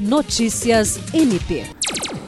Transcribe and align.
Notícias 0.00 0.98
MP. 1.12 1.62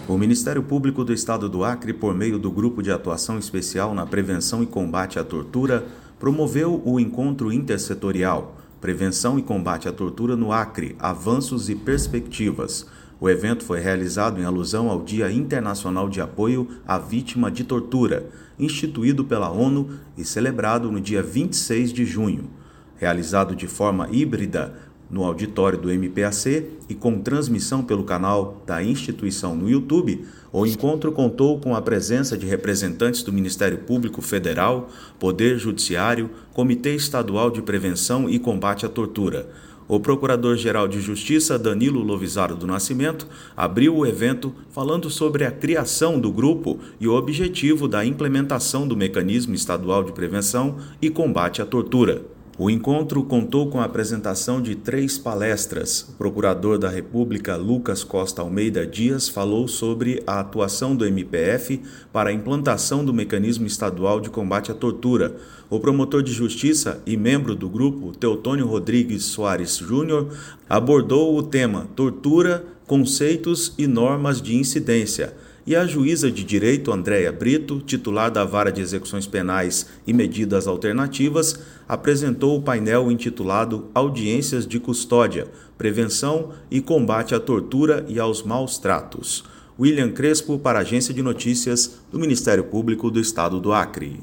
O 0.06 0.18
Ministério 0.18 0.62
Público 0.62 1.02
do 1.02 1.10
Estado 1.10 1.48
do 1.48 1.64
Acre, 1.64 1.94
por 1.94 2.14
meio 2.14 2.38
do 2.38 2.50
Grupo 2.50 2.82
de 2.82 2.90
Atuação 2.90 3.38
Especial 3.38 3.94
na 3.94 4.04
Prevenção 4.04 4.62
e 4.62 4.66
Combate 4.66 5.18
à 5.18 5.24
Tortura, 5.24 5.86
promoveu 6.18 6.82
o 6.84 7.00
encontro 7.00 7.50
intersetorial 7.50 8.58
Prevenção 8.78 9.38
e 9.38 9.42
Combate 9.42 9.88
à 9.88 9.92
Tortura 9.92 10.36
no 10.36 10.52
Acre 10.52 10.94
Avanços 10.98 11.70
e 11.70 11.74
Perspectivas. 11.74 12.86
O 13.18 13.26
evento 13.26 13.64
foi 13.64 13.80
realizado 13.80 14.38
em 14.38 14.44
alusão 14.44 14.90
ao 14.90 15.02
Dia 15.02 15.32
Internacional 15.32 16.10
de 16.10 16.20
Apoio 16.20 16.68
à 16.86 16.98
Vítima 16.98 17.50
de 17.50 17.64
Tortura, 17.64 18.28
instituído 18.58 19.24
pela 19.24 19.50
ONU 19.50 19.98
e 20.18 20.26
celebrado 20.26 20.92
no 20.92 21.00
dia 21.00 21.22
26 21.22 21.90
de 21.90 22.04
junho. 22.04 22.50
Realizado 22.96 23.56
de 23.56 23.66
forma 23.66 24.08
híbrida, 24.12 24.74
no 25.12 25.24
auditório 25.24 25.78
do 25.78 25.90
MPAC 25.90 26.66
e 26.88 26.94
com 26.94 27.20
transmissão 27.20 27.84
pelo 27.84 28.02
canal 28.02 28.62
da 28.66 28.82
instituição 28.82 29.54
no 29.54 29.68
YouTube, 29.68 30.24
o 30.50 30.66
encontro 30.66 31.12
contou 31.12 31.60
com 31.60 31.76
a 31.76 31.82
presença 31.82 32.36
de 32.36 32.46
representantes 32.46 33.22
do 33.22 33.32
Ministério 33.32 33.78
Público 33.78 34.22
Federal, 34.22 34.88
Poder 35.20 35.58
Judiciário, 35.58 36.30
Comitê 36.54 36.94
Estadual 36.94 37.50
de 37.50 37.60
Prevenção 37.60 38.28
e 38.28 38.38
Combate 38.38 38.86
à 38.86 38.88
Tortura. 38.88 39.50
O 39.88 40.00
Procurador-Geral 40.00 40.88
de 40.88 41.00
Justiça, 41.00 41.58
Danilo 41.58 42.02
Lovisaro 42.02 42.56
do 42.56 42.66
Nascimento, 42.66 43.26
abriu 43.54 43.94
o 43.94 44.06
evento 44.06 44.54
falando 44.70 45.10
sobre 45.10 45.44
a 45.44 45.50
criação 45.50 46.18
do 46.18 46.32
grupo 46.32 46.78
e 46.98 47.06
o 47.06 47.14
objetivo 47.14 47.86
da 47.86 48.02
implementação 48.02 48.88
do 48.88 48.96
Mecanismo 48.96 49.54
Estadual 49.54 50.02
de 50.02 50.12
Prevenção 50.12 50.76
e 51.02 51.10
Combate 51.10 51.60
à 51.60 51.66
Tortura. 51.66 52.22
O 52.58 52.68
encontro 52.68 53.24
contou 53.24 53.70
com 53.70 53.80
a 53.80 53.84
apresentação 53.84 54.60
de 54.60 54.74
três 54.74 55.16
palestras. 55.16 56.06
O 56.06 56.12
procurador 56.12 56.78
da 56.78 56.90
República, 56.90 57.56
Lucas 57.56 58.04
Costa 58.04 58.42
Almeida 58.42 58.86
Dias, 58.86 59.26
falou 59.26 59.66
sobre 59.66 60.22
a 60.26 60.40
atuação 60.40 60.94
do 60.94 61.06
MPF 61.06 61.80
para 62.12 62.28
a 62.28 62.32
implantação 62.32 63.02
do 63.02 63.14
mecanismo 63.14 63.66
estadual 63.66 64.20
de 64.20 64.28
combate 64.28 64.70
à 64.70 64.74
tortura. 64.74 65.34
O 65.70 65.80
promotor 65.80 66.22
de 66.22 66.30
justiça 66.30 67.02
e 67.06 67.16
membro 67.16 67.54
do 67.54 67.70
grupo, 67.70 68.12
Teotônio 68.12 68.66
Rodrigues 68.66 69.24
Soares 69.24 69.78
Júnior, 69.78 70.28
abordou 70.68 71.34
o 71.34 71.42
tema 71.42 71.88
Tortura, 71.96 72.66
conceitos 72.86 73.72
e 73.78 73.86
normas 73.86 74.42
de 74.42 74.54
incidência 74.54 75.32
e 75.66 75.76
a 75.76 75.86
juíza 75.86 76.30
de 76.30 76.42
direito 76.42 76.92
Andréia 76.92 77.30
Brito, 77.30 77.80
titular 77.80 78.30
da 78.30 78.44
Vara 78.44 78.72
de 78.72 78.80
Execuções 78.80 79.26
Penais 79.26 79.86
e 80.06 80.12
Medidas 80.12 80.66
Alternativas, 80.66 81.58
apresentou 81.88 82.56
o 82.56 82.62
painel 82.62 83.10
intitulado 83.10 83.88
Audiências 83.94 84.66
de 84.66 84.80
Custódia, 84.80 85.46
Prevenção 85.78 86.50
e 86.70 86.80
Combate 86.80 87.34
à 87.34 87.40
Tortura 87.40 88.04
e 88.08 88.18
aos 88.18 88.42
Maus 88.42 88.78
Tratos. 88.78 89.44
William 89.78 90.10
Crespo, 90.10 90.58
para 90.58 90.78
a 90.78 90.82
Agência 90.82 91.14
de 91.14 91.22
Notícias 91.22 91.98
do 92.10 92.18
Ministério 92.18 92.64
Público 92.64 93.10
do 93.10 93.20
Estado 93.20 93.60
do 93.60 93.72
Acre. 93.72 94.20